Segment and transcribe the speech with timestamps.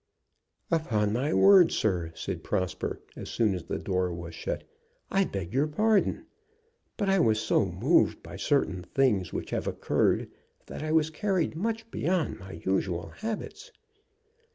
[0.71, 4.63] "Upon my word, sir," said Prosper, as soon as the door was shut,
[5.11, 6.25] "I beg your pardon.
[6.97, 10.31] But I was so moved by certain things which have occurred
[10.65, 13.71] that I was carried much beyond my usual habits."